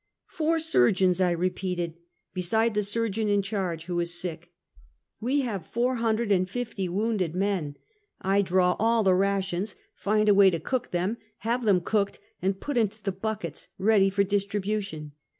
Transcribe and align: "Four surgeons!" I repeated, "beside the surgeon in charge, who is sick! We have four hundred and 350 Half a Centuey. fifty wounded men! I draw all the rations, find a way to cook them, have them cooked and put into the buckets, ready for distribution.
"Four 0.25 0.57
surgeons!" 0.59 1.21
I 1.21 1.29
repeated, 1.29 1.93
"beside 2.33 2.73
the 2.73 2.81
surgeon 2.81 3.27
in 3.29 3.43
charge, 3.43 3.85
who 3.85 3.99
is 3.99 4.19
sick! 4.19 4.51
We 5.19 5.41
have 5.41 5.63
four 5.63 5.97
hundred 5.97 6.31
and 6.31 6.49
350 6.49 6.57
Half 6.57 6.57
a 6.57 6.57
Centuey. 6.57 6.67
fifty 6.67 6.89
wounded 6.89 7.35
men! 7.35 7.75
I 8.19 8.41
draw 8.41 8.75
all 8.79 9.03
the 9.03 9.13
rations, 9.13 9.75
find 9.93 10.27
a 10.27 10.33
way 10.33 10.49
to 10.49 10.59
cook 10.59 10.89
them, 10.89 11.17
have 11.45 11.65
them 11.65 11.81
cooked 11.81 12.17
and 12.41 12.59
put 12.59 12.77
into 12.77 13.03
the 13.03 13.11
buckets, 13.11 13.67
ready 13.77 14.09
for 14.09 14.23
distribution. 14.23 15.11